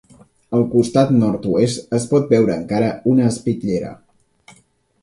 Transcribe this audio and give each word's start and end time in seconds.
Al 0.59 0.63
costat 0.71 1.11
nord-oest 1.17 1.95
es 1.99 2.09
pot 2.15 2.35
veure 2.35 2.57
encara 2.63 2.91
una 3.13 3.31
espitllera. 3.35 3.95